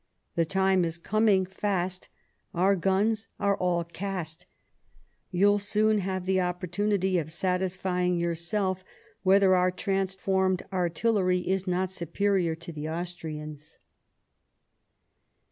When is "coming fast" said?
0.97-2.09